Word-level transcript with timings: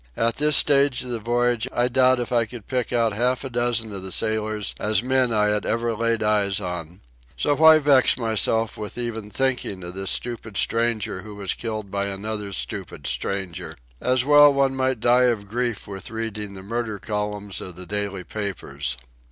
At 0.17 0.37
this 0.37 0.57
stage 0.57 1.03
of 1.03 1.11
the 1.11 1.19
voyage 1.19 1.67
I 1.71 1.87
doubt 1.87 2.19
if 2.19 2.31
I 2.31 2.45
could 2.45 2.65
pick 2.65 2.91
out 2.91 3.13
half 3.13 3.43
a 3.43 3.51
dozen 3.51 3.93
of 3.93 4.01
the 4.01 4.11
sailors 4.11 4.73
as 4.79 5.03
men 5.03 5.31
I 5.31 5.49
had 5.49 5.63
ever 5.63 5.93
laid 5.93 6.23
eyes 6.23 6.59
on. 6.59 7.01
So 7.37 7.55
why 7.55 7.77
vex 7.77 8.17
myself 8.17 8.77
with 8.77 8.97
even 8.97 9.29
thinking 9.29 9.83
of 9.83 9.93
this 9.93 10.09
stupid 10.09 10.57
stranger 10.57 11.21
who 11.21 11.35
was 11.35 11.53
killed 11.53 11.91
by 11.91 12.07
another 12.07 12.51
stupid 12.51 13.05
stranger? 13.05 13.75
As 14.01 14.25
well 14.25 14.51
might 14.51 14.87
one 14.87 14.99
die 14.99 15.23
of 15.25 15.47
grief 15.47 15.87
with 15.87 16.09
reading 16.09 16.55
the 16.55 16.63
murder 16.63 16.97
columns 16.97 17.61
of 17.61 17.75
the 17.75 17.85
daily 17.85 18.23
papers." 18.23 18.97